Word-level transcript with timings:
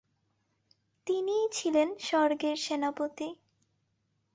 তিনিই 1.07 1.45
ছিলেন 1.51 1.89
স্বর্গের 1.99 2.57
সেনাপতি। 2.57 3.29